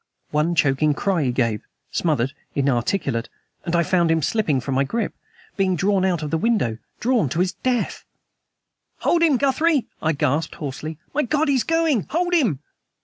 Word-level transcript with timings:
One 0.31 0.55
choking 0.55 0.95
cry 0.95 1.25
he 1.25 1.31
gave 1.31 1.61
smothered, 1.91 2.33
inarticulate 2.55 3.29
and 3.65 3.75
I 3.75 3.83
found 3.83 4.09
him 4.09 4.23
slipping 4.23 4.59
from 4.59 4.73
my 4.73 4.83
grip 4.83 5.13
being 5.57 5.75
drawn 5.75 6.03
out 6.05 6.23
of 6.23 6.31
the 6.31 6.39
window 6.39 6.79
drawn 6.99 7.29
to 7.29 7.39
his 7.39 7.51
death! 7.51 8.03
"Hold 9.01 9.21
him, 9.21 9.37
Guthrie!" 9.37 9.85
I 10.01 10.13
gasped 10.13 10.55
hoarsely. 10.55 10.97
"My 11.13 11.21
God, 11.21 11.49
he's 11.49 11.63
going! 11.63 12.07
Hold 12.09 12.33
him!" 12.33 12.61